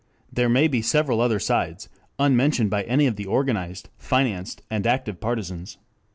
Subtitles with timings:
[0.33, 5.19] There may be several other sides, unmentioned by any of the organized, financed and active
[5.21, 5.77] partisans.